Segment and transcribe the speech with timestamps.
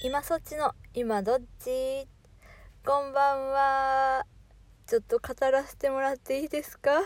[0.00, 2.06] 今そっちの今どっち？
[2.86, 4.24] こんばんは。
[4.86, 7.00] ちょっと語らせてもらっていいですか？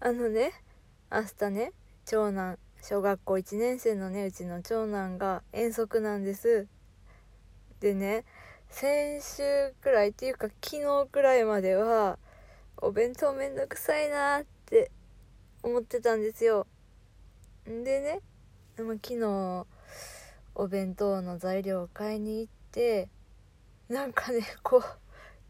[0.00, 0.52] あのね
[1.12, 1.72] 明日ね
[2.06, 6.66] 長男小学校1年生のねうちの長男が遠足なんです。
[7.80, 8.24] でね
[8.70, 12.18] 先週くらいっていうか昨日くらいまでは
[12.78, 14.90] お弁当めんどくさいなって
[15.62, 16.66] 思ってたんですよ。
[17.66, 18.22] でね、
[18.78, 19.66] まあ、昨日
[20.54, 23.08] お弁当の材料を買いに行って
[23.88, 24.82] なんかねこ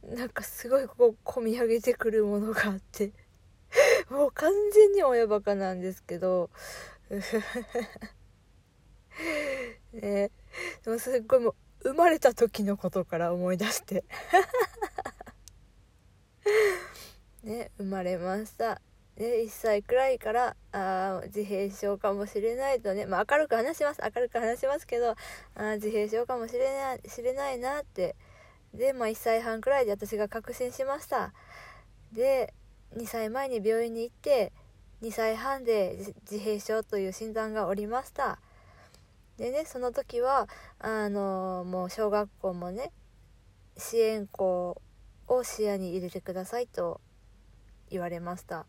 [0.02, 3.12] うなんかすごいこう込み上げてくるものがあって
[4.10, 6.50] もう完全に親バカなんですけど
[9.92, 10.30] ね
[10.84, 14.04] でもすっごいもう生まれた時のことから思い出して。
[17.44, 18.80] ね生まれました。
[19.16, 24.00] ね、1歳くらいからあ自閉症かもしれないとね、まあ、明るく話します。
[24.02, 25.14] 明るく話しますけど
[25.54, 28.16] あ自閉症かもしれない知れないなって。
[28.74, 31.32] で、まあ、1歳半くらいで私が確信しました。
[32.12, 32.52] で
[32.96, 34.52] 2歳前に病院に行って
[35.02, 35.96] 2歳半で
[36.30, 38.40] 自閉症という診断がおりました。
[39.36, 40.48] でねその時は
[40.80, 42.92] あのもう小学校もね
[43.76, 44.80] 支援校
[45.28, 47.00] を視野に入れてくださいと
[47.90, 48.66] 言われました。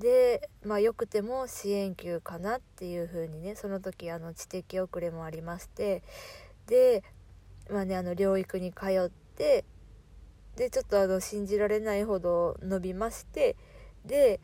[0.00, 6.02] でまあよくても支援級かなっていう風にねその時あの知的遅れもありまして
[6.66, 7.04] で
[7.70, 9.64] まあねあの療育に通って
[10.56, 13.56] でちょっとあの信じられないほど伸びまして
[14.04, 14.40] で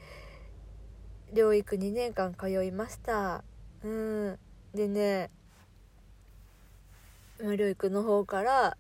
[1.33, 3.43] 療育2年間通いました。
[3.83, 4.39] うん。
[4.75, 5.31] でね、
[7.43, 8.77] まあ、療育の方から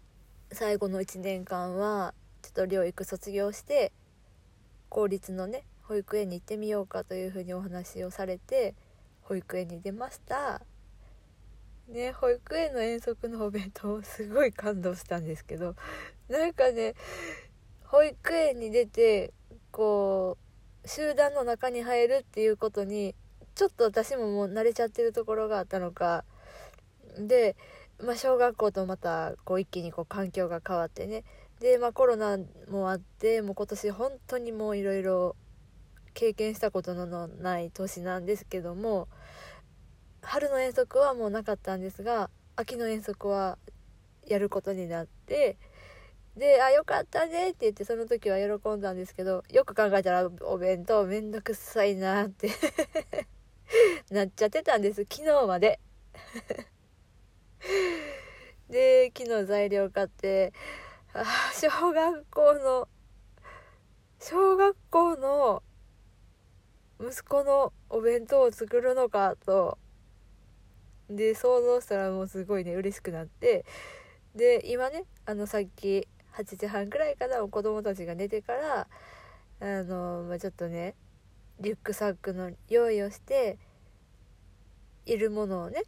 [0.52, 3.92] 最後の1年間はちょっと療育卒業して
[4.88, 8.74] 公立のね保育園に行ってみようかというふうにお話をされて
[9.22, 10.62] 保育園に出ました。
[11.88, 15.76] ね保育園の遠足のお弁当すごい感動したんですけど
[16.28, 16.94] なんかね
[17.84, 19.32] 保育園に出て
[19.70, 20.36] こ
[20.84, 23.14] う集団の中に入るっていうことに
[23.54, 26.24] ちょっと私ももう慣れちゃってるところがあったのか。
[27.18, 27.56] で、
[28.04, 31.24] まあ、小学校とまたこう一気にこう環境が変わってね。
[31.60, 32.38] で、まあ、コロナ
[32.68, 35.36] もあってもう今年本当にもういろいろ
[36.16, 39.06] 経験したことのない年なんですけども
[40.22, 43.58] 春の遠足はもうなかったんですが秋の遠足は
[44.26, 45.58] やることになって
[46.34, 52.48] で「あよかったね」って言ってその時は喜んだんですけどよく考えたらお弁当めんどくさいなって
[54.10, 55.06] なっちゃってたんです。
[55.10, 55.80] 昨日まで。
[58.70, 60.52] で昨日材料買って
[61.12, 62.88] あ小学校の
[64.18, 65.62] 小学校の
[67.00, 69.78] 息子のお弁当を作るのかと
[71.10, 73.64] で想像したらもうすごいね嬉しくなって
[74.34, 78.88] で今ねあのさっき8時半くらいかな子供たちが寝てから
[79.60, 80.94] あの、まあ、ちょっとね
[81.60, 83.58] リュックサックの用意をして
[85.06, 85.84] いるものをね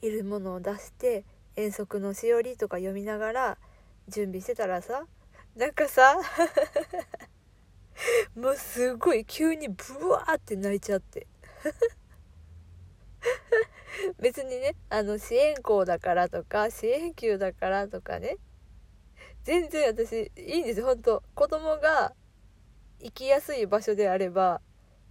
[0.00, 1.24] いるものを出して
[1.56, 3.58] 遠足のしおりとか読みながら
[4.08, 5.04] 準備してたらさ
[5.56, 6.16] なんかさ
[8.40, 11.26] もうすごい急にブワーって泣いちゃって。
[14.18, 18.38] 別にねあの支援校だからとか支援級だからとかね。
[19.42, 22.14] 全然私いいんです本当子供が
[23.02, 24.62] 生きやすい場所であれば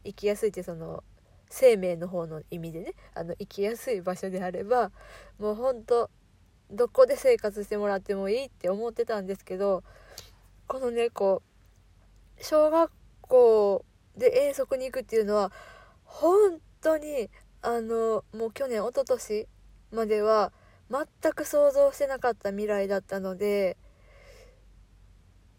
[0.03, 1.03] 生きやすいってその
[1.50, 2.95] 生命の方の意味でね。
[3.13, 4.91] あの生きやすい場所であれば
[5.38, 6.09] もうほんと
[6.72, 9.84] どこで生活してもらってもいいって思ってたんですけど
[10.66, 11.44] このねこ
[12.39, 12.91] う小学
[13.29, 13.85] 校
[14.17, 15.53] で遠足に行くっていうのは
[16.03, 17.29] 本当に
[17.62, 19.47] あのもう去年一昨年
[19.91, 20.51] までは
[20.90, 23.78] 全く想像してなかった未来だったので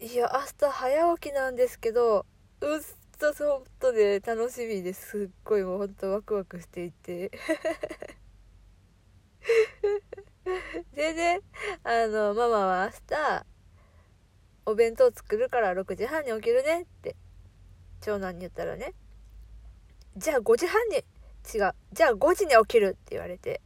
[0.01, 2.27] いや明日早起きなんですけど
[2.61, 2.81] うっ
[3.21, 5.29] と本当ね楽しみです。
[5.31, 7.31] っごいもうほんとワクワクしていて。
[10.95, 11.41] でね
[11.85, 13.47] あのママは明日
[14.65, 17.15] お弁当作るから6時半に起きるねって。
[18.01, 18.95] 長男に言ったらね
[20.17, 23.61] じゃあ5時半に違うじゃあ5時に起きるって言われて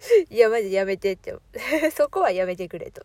[0.30, 1.34] いやマジやめてって。
[1.92, 3.04] そこはやめてくれと。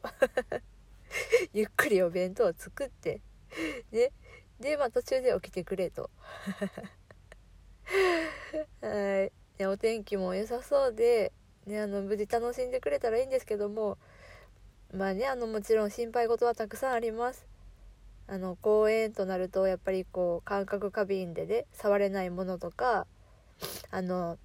[1.53, 3.21] ゆっくりお弁当を作って。
[3.91, 4.11] ね。
[4.59, 6.09] でまあ途中で起きてくれと。
[8.81, 11.33] はい、ね、お天気も良さそうで、
[11.65, 13.97] ね、あの無事楽しんでくれたらいいんですけども
[14.91, 17.45] まあねあのもちろん心配事はたくさんあります。
[18.27, 23.05] あの公園となるとやっぱりこう感覚過敏でね触れないものとか
[23.91, 24.37] あの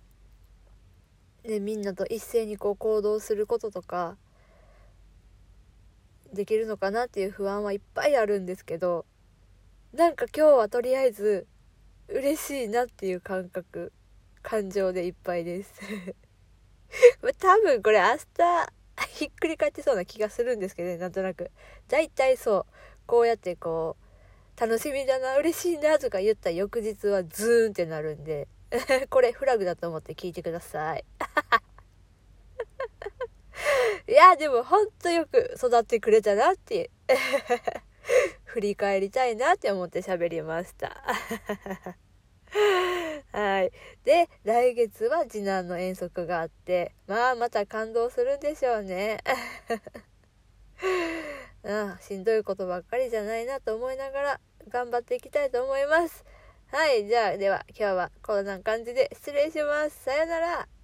[1.44, 4.17] ね、みんなと一斉にこう行動することとか
[6.32, 9.05] できるのかなっていう不安はいっぱいあるんですけど
[9.93, 11.47] なんか今日はとりあえず
[12.09, 13.93] 嬉しいなっていう感覚
[14.43, 15.73] 感情でいっぱいです。
[17.38, 18.73] 多分これ明日
[19.09, 21.50] ひっくり返ってそうな気がするんですけどねなんとなく。
[21.88, 23.00] 大体そう。
[23.11, 23.97] こうやってこ
[24.57, 28.47] う楽しみだな嬉しいなとか言った翌日はズーンってなるんで
[29.11, 31.05] これフラグだと思って聞いてください
[34.07, 36.93] いやでもほんとよく育ってくれたなって
[38.45, 41.03] 振り返りたいなって思って喋りました
[43.33, 43.71] はい。
[44.05, 49.19] で、来月は次男の遠足があって、まあ、また感動するんでしょうね。
[51.65, 56.25] あしんどいことばっかりじゃないなと思いながら頑張っていきたいと思います。
[56.73, 60.05] はい、じゃあ、では今日はこんな感じで失礼します。
[60.05, 60.80] さよなら。